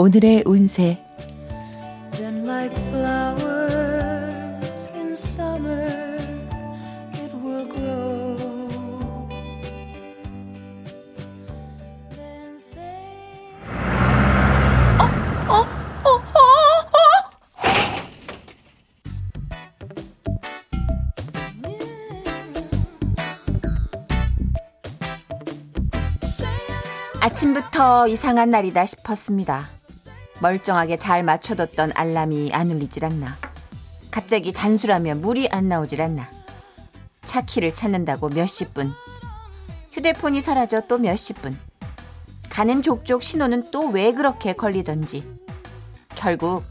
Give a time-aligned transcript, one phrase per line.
[0.00, 0.98] 오늘의 운세
[27.20, 29.79] 아침부터 이상한 날이다 싶었습니다.
[30.40, 33.36] 멀쩡하게 잘 맞춰뒀던 알람이 안 울리질 않나.
[34.10, 36.28] 갑자기 단수라면 물이 안 나오질 않나.
[37.24, 38.92] 차 키를 찾는다고 몇십 분.
[39.92, 41.58] 휴대폰이 사라져 또 몇십 분.
[42.48, 45.24] 가는 족족 신호는 또 왜 그렇게 걸리던지.
[46.14, 46.64] 결국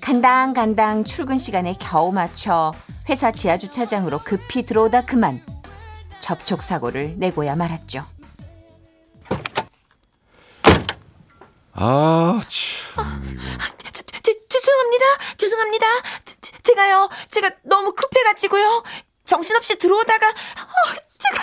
[0.00, 2.72] 간당간당 출근 시간에 겨우 맞춰
[3.08, 5.44] 회사 지하 주차장으로 급히 들어오다 그만
[6.20, 8.04] 접촉 사고를 내고야 말았죠.
[11.72, 12.85] 아, 참.
[14.96, 15.36] 죄송합니다.
[15.36, 15.86] 죄송합니다.
[16.24, 17.08] 제, 제가요.
[17.30, 18.82] 제가 너무 급해가지고요.
[19.24, 20.32] 정신없이 들어오다가 어,
[21.18, 21.38] 제가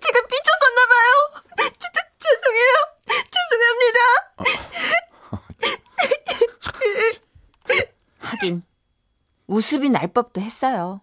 [0.00, 1.72] 제가 미쳤었나 봐요.
[1.78, 2.72] 진짜 죄송해요.
[3.30, 4.00] 죄송합니다.
[8.18, 8.62] 하긴
[9.46, 11.00] 우습이 날 법도 했어요.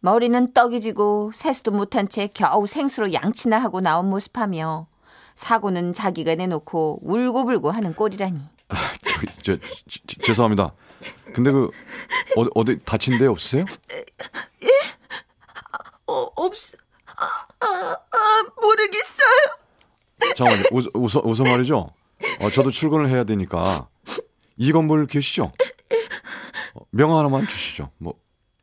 [0.00, 4.86] 머리는 떡이 지고 세수도 못한 채 겨우 생수로 양치나 하고 나온 모습하며
[5.34, 8.40] 사고는 자기가 내놓고 울고불고 하는 꼴이라니.
[8.68, 8.76] 아,
[9.42, 9.58] 저, 저,
[9.88, 10.72] 저, 죄송합니다.
[11.32, 11.70] 근데 그
[12.36, 13.64] 어디, 어디 다친 데 없으세요?
[14.62, 14.68] 예?
[16.06, 16.54] 어, 없,
[17.16, 19.60] 아, 아, 아 모르겠어요.
[20.36, 20.64] 잠깐만요.
[20.72, 21.92] 웃어, 웃어, 웃어 말이죠.
[22.40, 23.88] 어, 저도 출근을 해야 되니까
[24.56, 25.52] 이 건물 계시죠?
[26.74, 27.90] 어, 명함 하나만 주시죠.
[27.98, 28.14] 뭐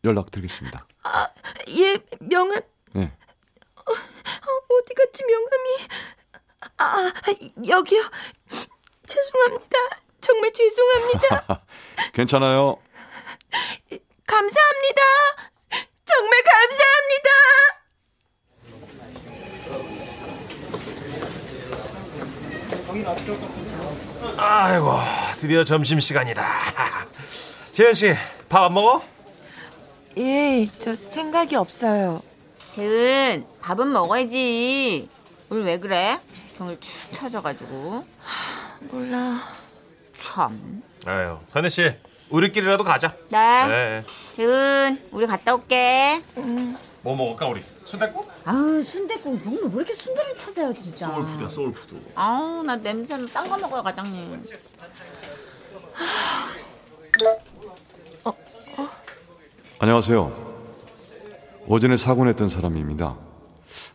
[0.04, 0.86] 연락 드리겠습니다.
[1.04, 1.28] 아,
[1.70, 2.62] 예, 명함.
[2.94, 3.12] 네.
[3.76, 3.92] 어,
[4.70, 5.88] 어디 갔지 명함이?
[6.78, 7.12] 아,
[7.68, 8.02] 여기요.
[9.06, 9.78] 죄송합니다.
[10.28, 11.64] 정말 죄송합니다.
[12.12, 12.76] 괜찮아요.
[14.28, 15.02] 감사합니다.
[16.04, 17.30] 정말 감사합니다.
[24.38, 24.92] 아이고,
[25.40, 26.46] 드디어 점심 시간이다.
[27.74, 28.14] 재현 씨,
[28.50, 29.04] 밥 안 먹어?
[30.18, 32.22] 예, 저 생각이 없어요.
[32.72, 35.10] 재은, 밥은 먹어야지.
[35.50, 36.20] 오늘 왜 그래?
[36.58, 38.06] 종일 축 처져가지고.
[38.92, 39.40] 몰라.
[40.20, 40.82] 참.
[41.06, 41.94] 아유, 선혜 씨,
[42.30, 43.16] 우리끼리라도 가자.
[43.30, 43.68] 네.
[43.68, 44.04] 네.
[44.36, 46.22] 재은, 우리 갔다 올게.
[46.38, 46.78] 음.
[47.04, 47.64] 뭐 먹을까 우리?
[47.86, 48.30] 순대국?
[48.44, 51.06] 아우 순대국 오늘 왜 이렇게 순대를 찾아요 진짜.
[51.08, 51.96] soul food야 soul food.
[52.16, 54.44] 아우 나 냄새는 딴 거 먹어요 과장님.
[58.26, 58.90] 어, 어?
[59.80, 60.48] 안녕하세요.
[61.68, 63.16] 오전에 사고 냈던 사람입니다.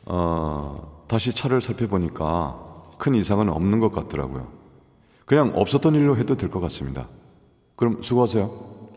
[0.07, 2.57] 어, 다시 차를 살펴보니까
[2.97, 4.51] 큰 이상은 없는 것 같더라고요.
[5.25, 7.09] 그냥 없었던 일로 해도 될 것 같습니다.
[7.77, 8.91] 그럼 수고하세요.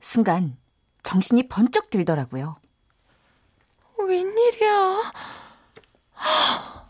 [0.00, 0.56] 순간
[1.02, 2.56] 정신이 번쩍 들더라고요.
[3.98, 5.12] 웬일이야.
[6.12, 6.86] 하,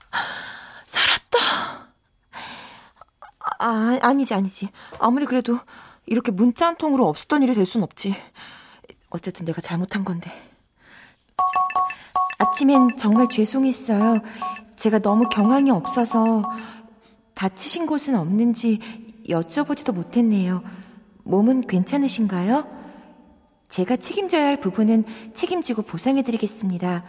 [0.86, 1.38] 살았다.
[3.58, 4.68] 아, 아니지, 아니지.
[4.98, 5.58] 아무리 그래도
[6.06, 8.14] 이렇게 문자 한 통으로 없었던 일이 될 순 없지.
[9.10, 10.30] 어쨌든 내가 잘못한 건데.
[12.38, 14.20] 아침엔 정말 죄송했어요.
[14.76, 16.42] 제가 너무 경황이 없어서
[17.40, 18.80] 다치신 곳은 없는지
[19.26, 20.62] 여쭤보지도 못했네요.
[21.24, 22.68] 몸은 괜찮으신가요?
[23.66, 27.02] 제가 책임져야 할 부분은 책임지고 보상해드리겠습니다.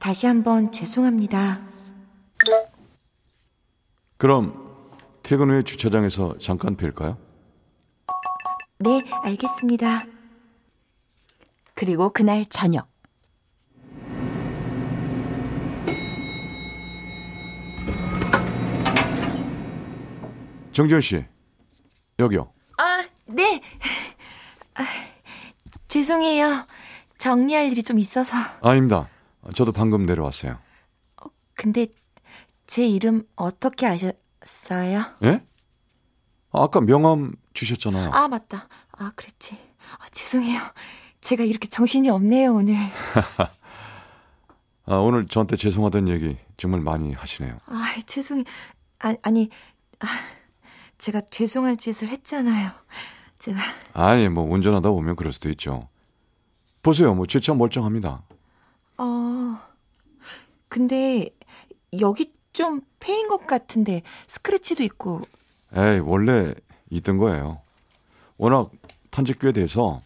[0.00, 1.60] 다시 한번 죄송합니다.
[4.16, 4.74] 그럼
[5.22, 7.16] 퇴근 후에 주차장에서 잠깐 뵐까요?
[8.80, 10.04] 네, 알겠습니다.
[11.74, 12.88] 그리고 그날 저녁.
[20.72, 21.24] 정지현 씨,
[22.18, 22.52] 여기요.
[22.78, 23.60] 아, 네.
[24.74, 24.82] 아,
[25.88, 26.66] 죄송해요.
[27.18, 28.36] 정리할 일이 좀 있어서.
[28.62, 29.08] 아닙니다.
[29.54, 30.58] 저도 방금 내려왔어요.
[31.22, 31.88] 어, 근데
[32.66, 35.04] 제 이름 어떻게 아셨어요?
[35.24, 35.44] 예?
[36.52, 38.10] 아까 명함 주셨잖아요.
[38.12, 38.68] 아, 맞다.
[38.92, 39.58] 아, 그랬지.
[39.98, 40.60] 아, 죄송해요.
[41.20, 42.76] 제가 이렇게 정신이 없네요, 오늘.
[44.86, 47.58] 아, 오늘 저한테 죄송하다는 얘기 정말 많이 하시네요.
[47.66, 48.44] 아, 죄송해.
[49.00, 49.50] 아, 아니,
[50.00, 50.06] 아,
[51.00, 52.70] 제가 죄송할 짓을 했잖아요.
[53.38, 53.58] 제가
[53.94, 55.88] 아니, 뭐 운전하다 보면 그럴 수도 있죠.
[56.82, 58.22] 보세요, 뭐 제 차 멀쩡합니다.
[58.98, 59.58] 어
[60.68, 61.30] 근데
[62.00, 65.22] 여기 좀 패인 것 같은데 스크래치도 있고
[65.74, 66.54] 에이, 원래
[66.90, 67.62] 있던 거예요.
[68.36, 68.70] 워낙
[69.10, 70.02] 탄지 꽤 돼서.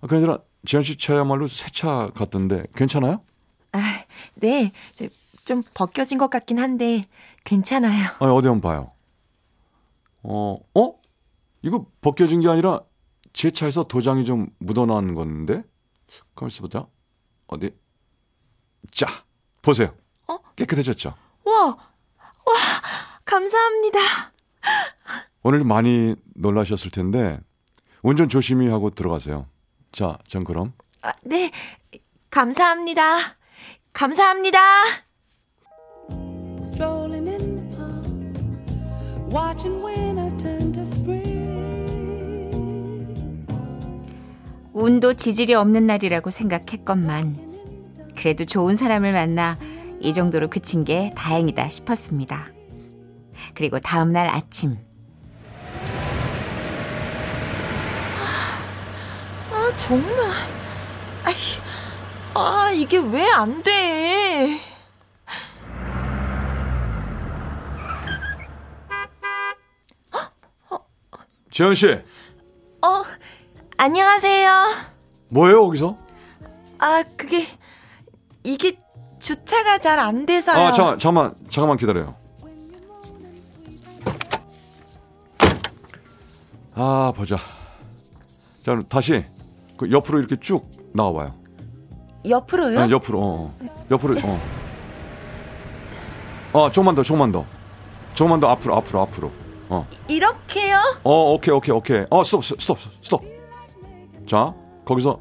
[0.00, 3.22] 아, 그나저나, 지현 씨 차야말로 새 차 같던데, 괜찮아요?
[3.72, 4.04] 아,
[4.34, 4.70] 네.
[5.44, 7.06] 좀 벗겨진 것 같긴 한데
[7.44, 8.08] 괜찮아요.
[8.18, 8.90] 아니, 어디 한번 봐요.
[10.24, 10.94] 어, 어?
[11.62, 12.80] 이거 벗겨진 게 아니라
[13.32, 15.62] 제 차에서 도장이 좀 묻어나는 건데?
[16.34, 16.86] 가만 있어 보자.
[17.46, 17.74] 어디?
[18.90, 19.06] 자,
[19.62, 19.94] 보세요.
[20.26, 20.38] 어?
[20.56, 21.14] 깨끗해졌죠?
[21.44, 21.76] 와, 와,
[23.24, 23.98] 감사합니다.
[25.42, 27.38] 오늘 많이 놀라셨을 텐데,
[28.02, 29.46] 운전 조심히 하고 들어가세요.
[29.92, 30.72] 자, 전 그럼.
[31.02, 31.50] 아, 네,
[32.30, 33.36] 감사합니다.
[33.92, 34.58] 감사합니다.
[39.34, 41.34] Watching winter turn to spring.
[44.72, 47.38] 운도 지질이 없는 날이라고 생각했건만
[48.16, 49.58] 그래도 좋은 사람을 만나
[50.00, 52.46] 이 정도로 그친 게 다행이다 싶었습니다.
[53.54, 54.76] 그리고 다음 날 아침
[59.52, 60.30] 아, 정말.
[61.24, 61.34] 아이,
[62.34, 64.58] 아, 이게 왜 안 돼?
[71.54, 73.04] 지현 씨, 어,
[73.76, 74.50] 안녕하세요.
[75.28, 75.96] 뭐예요, 거기서?
[76.80, 77.46] 아, 그게,
[78.42, 78.76] 이게
[79.20, 80.56] 주차가 잘 안 돼서요.
[80.56, 82.16] 아, 잠깐, 잠깐만, 잠깐만 기다려요.
[86.74, 87.36] 아, 보자.
[88.66, 89.24] 자, 다시
[89.76, 91.36] 그 옆으로 이렇게 쭉 나와봐요.
[92.28, 92.84] 옆으로요?
[92.86, 93.86] 네, 옆으로, 어, 어.
[93.92, 94.40] 옆으로, 어.
[96.52, 97.46] 어, 조금만 더, 조금만 더.
[98.14, 99.43] 조금만 더 앞으로, 앞으로, 앞으로.
[99.68, 100.80] 어, 이렇게요?
[101.02, 102.04] 어, 오케이, 오케이, 오케이.
[102.10, 103.22] 어, 스톱, 스톱, 스톱.
[104.26, 105.20] 자, 거기서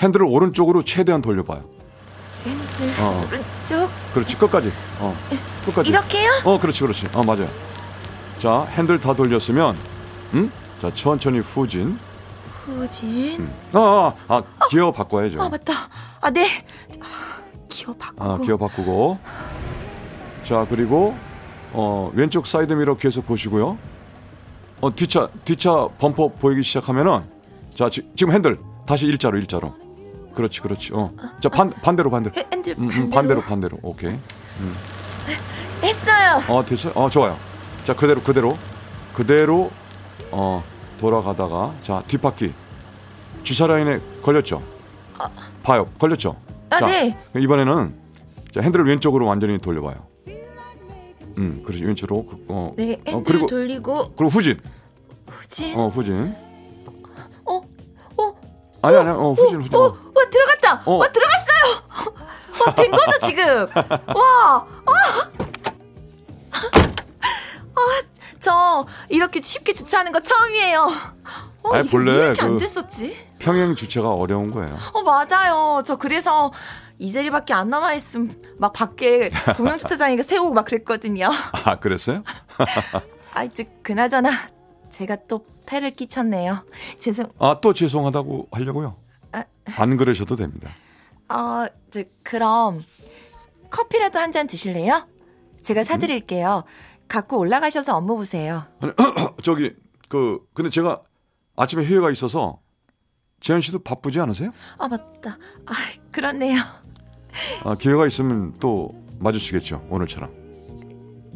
[0.00, 1.64] 핸들을 오른쪽으로 최대한 돌려봐요.
[2.44, 3.90] 왼쪽, 어, 오른쪽.
[4.14, 4.72] 그렇지, 끝까지.
[4.98, 5.16] 어,
[5.66, 5.90] 끝까지.
[5.90, 6.30] 이렇게요?
[6.44, 7.06] 어, 그렇지, 그렇지.
[7.14, 7.48] 어, 맞아요.
[8.38, 9.76] 자, 핸들 다 돌렸으면,
[10.34, 10.52] 음?
[10.80, 11.98] 자, 천천히 후진.
[12.64, 13.50] 후진.
[13.72, 15.42] 아, 아, 아 기어 바꿔야죠.
[15.42, 15.72] 아, 맞다.
[16.20, 16.46] 아, 네.
[17.00, 17.06] 아,
[17.68, 18.24] 기어 바꾸고.
[18.24, 19.18] 아, 기어 바꾸고.
[20.44, 21.14] 자, 그리고,
[21.72, 23.78] 어, 왼쪽 사이드 미러 계속 보시고요.
[24.80, 27.22] 어, 뒷차, 뒷차 범퍼 보이기 시작하면은,
[27.74, 29.74] 자, 지, 지금 핸들, 다시 일자로, 일자로.
[30.34, 30.92] 그렇지, 그렇지.
[30.94, 31.12] 어.
[31.40, 32.34] 자, 반, 반대로, 반대로.
[32.36, 33.02] 핸- 핸들 음, 반대로.
[33.04, 33.78] 음, 반대로, 반대로.
[33.82, 34.16] 오케이.
[35.82, 36.40] 했어요.
[36.48, 36.92] 어, 됐어요?
[36.94, 37.36] 어, 좋아요.
[37.84, 38.56] 자, 그대로, 그대로.
[39.14, 39.70] 그대로,
[40.30, 40.62] 어,
[40.98, 42.52] 돌아가다가, 자, 뒷바퀴.
[43.42, 44.62] 주차 라인에 걸렸죠?
[45.62, 45.86] 봐요.
[45.98, 46.36] 걸렸죠?
[46.70, 47.16] 아, 자, 네.
[47.36, 47.94] 이번에는,
[48.54, 50.09] 자, 핸들을 왼쪽으로 완전히 돌려봐요.
[51.38, 51.84] 음, 그렇지.
[51.84, 52.26] 왼쪽으로.
[52.26, 54.60] 그, 어, 네, 핸들 어, 그리고, 돌리고 그리고 후진.
[55.28, 55.78] 후진.
[55.78, 56.34] 어, 후진.
[57.44, 57.60] 어,
[58.16, 58.34] 어,
[58.82, 59.74] 아니, 아니, 어, 후진, 후진.
[59.74, 59.96] 어, 어.
[60.14, 60.82] 와 들어갔다.
[60.84, 60.96] 어.
[60.96, 62.20] 와 들어갔어요.
[62.66, 63.44] 와, 된 거죠 지금.
[64.14, 64.92] 와, 아,
[67.74, 67.80] 아,
[68.40, 70.88] 저 이렇게 쉽게 주차하는 거 처음이에요.
[71.62, 73.16] 어, 아니, 이게 본래 왜 이렇게 안 그- 됐었지?
[73.38, 74.76] 평행 주차가 어려운 거예요.
[74.92, 75.82] 어 맞아요.
[75.86, 76.50] 저 그래서
[77.00, 81.30] 이 자리밖에 안 남아 있음 막 밖에 공영 주차장에 세우고 막 그랬거든요.
[81.64, 82.22] 아, 그랬어요?
[83.32, 84.30] 아 이제 그나저나
[84.90, 86.64] 제가 또 패를 끼쳤네요.
[86.98, 87.26] 죄송.
[87.38, 88.96] 아, 또 죄송하다고 하려고요?
[89.32, 89.44] 아.
[89.76, 90.68] 안 그러셔도 됩니다.
[91.28, 92.84] 어, 저 그럼
[93.70, 95.06] 커피라도 한 잔 드실래요?
[95.62, 96.64] 제가 사드릴게요.
[97.08, 98.64] 갖고 올라가셔서 업무 보세요.
[99.42, 99.74] 저기,
[100.08, 101.02] 그, 근데 제가
[101.56, 102.60] 아침에 회의가 있어서,
[103.40, 104.50] 재현 씨도 바쁘지 않으세요?
[104.78, 105.38] 아 맞다.
[105.66, 105.72] 아
[106.12, 106.58] 그렇네요.
[107.64, 110.30] 아, 기회가 있으면 또 마주치겠죠, 오늘처럼.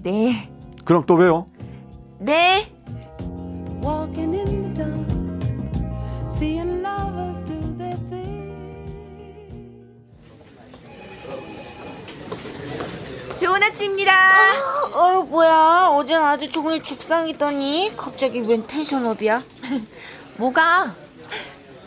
[0.02, 0.50] 네,
[0.84, 1.46] 그럼 또 봬요.
[2.18, 2.70] 네.
[13.38, 14.12] 좋은 아침입니다.
[14.94, 15.88] 어, 뭐야.
[15.92, 19.42] 어젠 아주 종일 죽상이더니 갑자기 웬 텐션업이야?
[20.38, 20.94] 뭐가?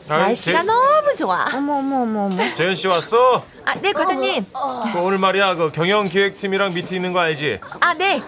[0.08, 1.46] 날씨가 재- 너무 좋아.
[1.54, 2.56] 어머, 어머, 어머, 어머.
[2.56, 3.44] 재현 씨 왔어?
[3.66, 4.46] 아, 네, 과장님.
[4.94, 7.60] 그 오늘 말이야 그 경영 기획팀이랑 미팅 있는 거 알지?
[7.82, 8.22] 아, 네.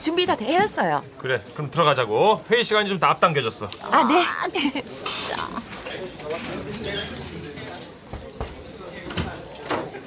[0.00, 1.02] 준비 다 되었어요.
[1.18, 4.22] 그래 그럼 들어가자고 회의 시간이 좀 다 앞당겨졌어 아, 네.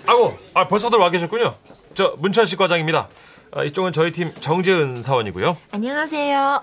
[0.06, 1.56] 아고 아 벌써들 와 계셨군요
[1.94, 3.10] 저 문천식 과장입니다
[3.52, 6.62] 아, 이쪽은 저희 팀 정재은 사원이고요 안녕하세요.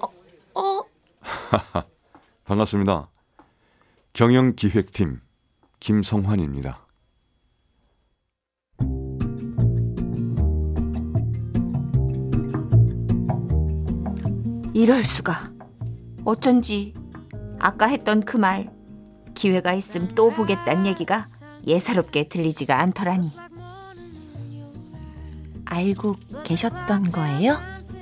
[0.00, 0.82] 어, 어,
[2.44, 3.08] 반갑습니다.
[4.14, 5.20] 경영기획팀
[5.80, 6.86] 김성환입니다.
[14.72, 15.52] 이럴 수가.
[16.24, 16.94] 어쩐지
[17.58, 18.72] 아까 했던 그 말
[19.34, 21.26] 기회가 있음 또 보겠다는 얘기가
[21.66, 23.32] 예사롭게 들리지가 않더라니.
[25.64, 27.58] 알고 계셨던 거예요?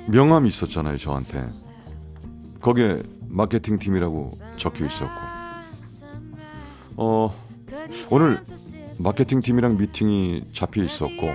[0.09, 1.49] 명함이 있었잖아요, 저한테.
[2.61, 5.32] 거기에 마케팅 팀이라고 적혀 있었고.
[6.97, 7.33] 어,
[8.11, 8.43] 오늘
[8.97, 11.29] 마케팅 팀이랑 미팅이 잡혀 있었고,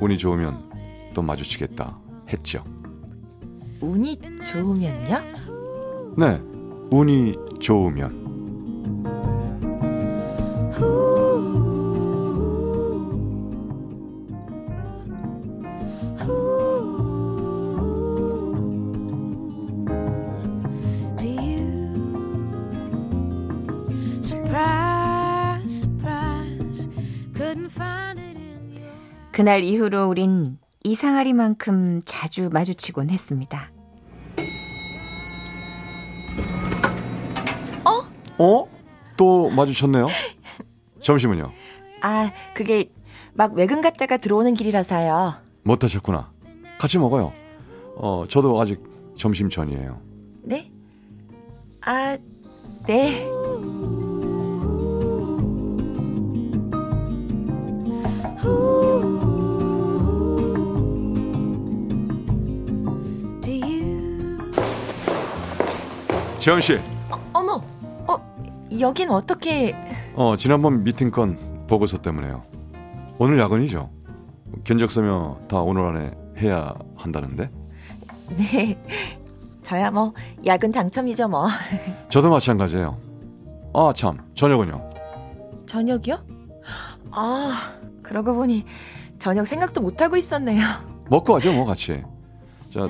[0.00, 0.70] 운이 좋으면
[1.14, 1.98] 또 마주치겠다
[2.28, 2.62] 했죠.
[3.80, 5.18] 운이 좋으면요?
[6.16, 6.40] 네,
[6.90, 8.23] 운이 좋으면.
[29.34, 33.72] 그날 이후로 우린 이상하리만큼 자주 마주치곤 했습니다.
[38.38, 38.68] 어?
[39.16, 40.06] 또 마주쳤네요?
[41.00, 41.50] 점심은요?
[42.02, 42.92] 아, 그게
[43.32, 45.34] 막 외근 갔다가 들어오는 길이라서요.
[45.64, 46.30] 못하셨구나.
[46.78, 47.32] 같이 먹어요.
[47.96, 48.80] 어, 저도 아직
[49.16, 49.98] 점심 전이에요.
[50.44, 50.70] 네?
[51.80, 52.16] 아,
[52.86, 53.26] 네.
[66.44, 66.78] 재현 씨,
[67.32, 67.54] 어 머,
[68.06, 69.74] 어, 여긴 어떻게,
[70.14, 72.42] 어, 지난번 미팅 건 보고서 때문에요.
[73.16, 73.88] 오늘 야근이죠?
[74.62, 77.50] 견적 서며 다 오늘 안에 해야 한다는데?
[78.36, 78.78] 네.
[79.62, 80.12] 저야 뭐,
[80.44, 81.46] 야근 당첨이죠, 뭐.
[82.10, 82.94] 저도 마찬가지예요.
[83.72, 84.18] 아, 참.
[84.34, 84.90] 저녁은요?
[85.64, 86.18] 저녁이요?
[87.10, 87.72] 아,
[88.02, 88.66] 그러고 보니,
[89.18, 90.60] 저녁 생각도 못 하고 있었네요.
[91.08, 92.02] 먹고 하죠, 뭐, 같이.
[92.70, 92.86] 자,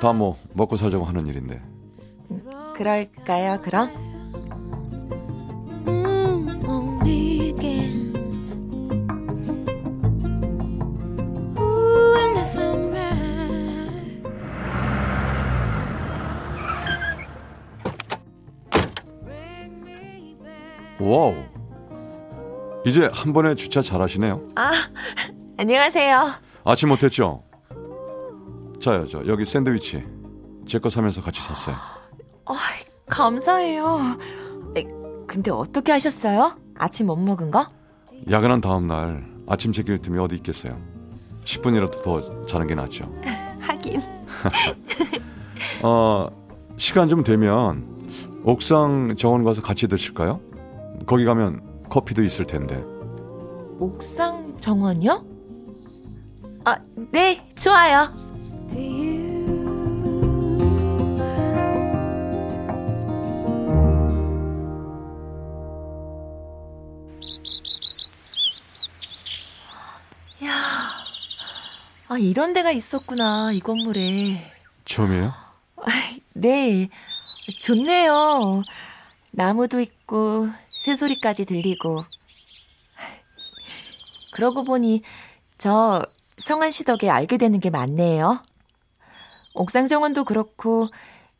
[0.00, 1.62] 다 뭐, 먹고 살자고 하는 일인데.
[2.78, 3.90] 그럴까요, 그럼?
[20.88, 20.98] Right.
[21.00, 21.34] 와우.
[22.86, 24.50] 이제 한 번에 주차 잘하시네요.
[24.56, 24.70] 아,
[25.56, 26.30] 안녕하세요.
[26.64, 27.42] 아침 못했죠?
[28.80, 30.04] 자요, 저, 여기 샌드위치.
[30.66, 31.76] 제 거 사면서 같이 샀어요.
[32.48, 32.54] 어,
[33.08, 33.98] 감사해요.
[34.76, 34.84] 에,
[35.26, 36.56] 근데 어떻게 하셨어요?
[36.76, 37.66] 아침 못 먹은 거?
[38.30, 40.76] 야근한 다음 날 아침 제길 틈이 어디 있겠어요.
[41.44, 43.12] 10분이라도 더 자는 게 낫죠.
[43.60, 44.00] 하긴.
[45.82, 46.28] 어,
[46.76, 47.86] 시간 좀 되면
[48.44, 50.40] 옥상 정원 가서 같이 드실까요?
[51.06, 52.82] 거기 가면 커피도 있을 텐데.
[53.78, 55.24] 옥상 정원이요?
[56.64, 56.76] 아,
[57.12, 58.08] 네, 좋아요.
[72.08, 74.42] 아, 이런 데가 있었구나, 이 건물에.
[74.86, 75.34] 처음이에요?
[76.32, 76.88] 네,
[77.60, 78.62] 좋네요.
[79.32, 82.04] 나무도 있고, 새소리까지 들리고.
[84.32, 85.02] 그러고 보니,
[85.58, 86.02] 저
[86.38, 88.42] 성한 씨 덕에 알게 되는 게 많네요.
[89.52, 90.88] 옥상 정원도 그렇고,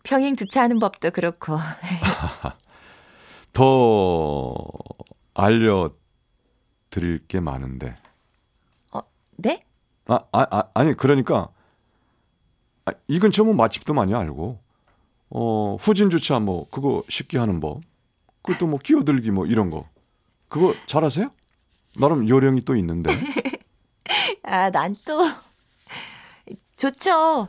[0.02, 1.56] 평행 주차하는 법도 그렇고.
[3.54, 4.54] 더
[5.32, 7.96] 알려드릴 게 많은데.
[9.40, 9.64] 네?
[10.08, 11.48] 아, 아, 아 아니, 그러니까.
[12.86, 14.58] 아, 이 근처 뭐 맛집도 많이 알고.
[15.30, 17.82] 어, 후진 주차 뭐, 그거 쉽게 하는 법.
[18.42, 19.86] 그것도 뭐 끼어들기 뭐 이런 거.
[20.48, 21.30] 그거 잘하세요?
[22.00, 23.10] 나름 요령이 또 있는데.
[24.42, 25.22] 아, 난 또.
[26.76, 27.48] 좋죠.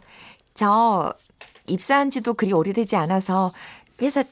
[0.53, 1.13] 저,
[1.67, 3.53] 입사한 지도 그리 오래되지 않아서
[4.01, 4.23] 회사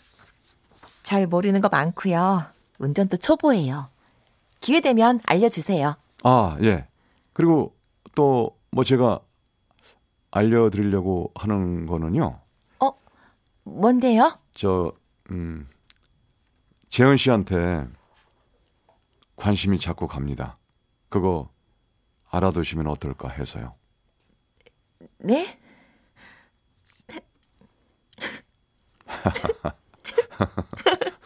[1.03, 2.43] 잘 모르는 거 많고요.
[2.79, 3.87] 운전도 초보예요.
[4.59, 5.95] 기회 되면 알려주세요.
[6.23, 6.85] 아, 예.
[7.31, 7.76] 그리고
[8.17, 9.21] 또 뭐 제가
[10.31, 12.41] 알려드리려고 하는 거는요.
[13.63, 14.37] 뭔데요?
[14.53, 14.93] 저,
[15.31, 15.67] 음,
[16.89, 17.85] 재현 씨한테
[19.35, 20.57] 관심이 자꾸 갑니다.
[21.09, 21.49] 그거
[22.29, 23.75] 알아두시면 어떨까 해서요.
[25.17, 25.59] 네?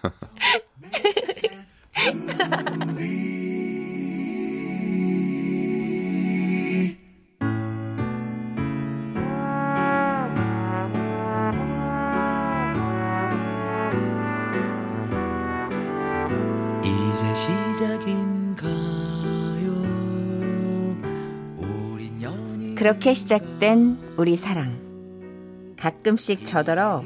[22.76, 24.76] 그렇게 시작된 우리 사랑.
[25.78, 27.04] 가끔씩 저더러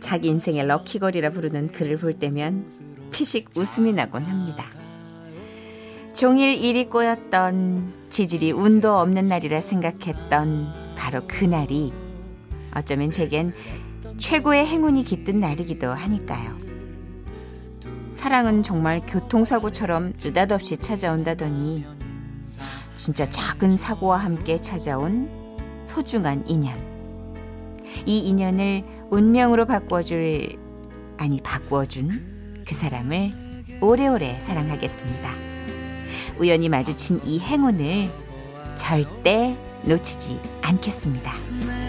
[0.00, 2.70] 자기 인생의 럭키걸이라 부르는 그를 볼 때면
[3.10, 4.64] 피식 웃음이 나곤 합니다.
[6.14, 11.92] 종일 일이 꼬였던 지질이 운도 없는 날이라 생각했던 바로 그날이
[12.74, 13.52] 어쩌면 제겐
[14.16, 16.65] 최고의 행운이 깃든 날이기도 하니까요.
[18.16, 21.84] 사랑은 정말 교통사고처럼 느닷없이 찾아온다더니
[22.96, 25.28] 진짜 작은 사고와 함께 찾아온
[25.84, 26.74] 소중한 인연.
[28.06, 30.56] 이 인연을 운명으로 바꿔줄,
[31.18, 33.32] 아니, 바꾸어준 그 사람을
[33.82, 35.30] 오래오래 사랑하겠습니다.
[36.38, 38.08] 우연히 마주친 이 행운을
[38.76, 39.54] 절대
[39.84, 41.85] 놓치지 않겠습니다.